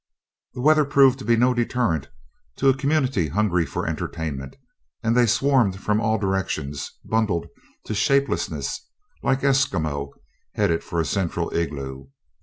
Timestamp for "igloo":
11.53-12.07